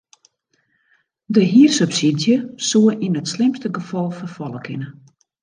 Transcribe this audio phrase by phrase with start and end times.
[1.35, 2.35] De hiersubsydzje
[2.67, 4.87] soe yn it slimste gefal ferfalle kinne.